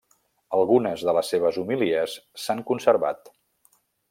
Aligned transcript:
Algunes 0.59 1.03
de 1.09 1.15
les 1.17 1.29
seves 1.33 1.61
homilies 1.65 2.17
s'han 2.45 2.65
conservat. 2.73 3.35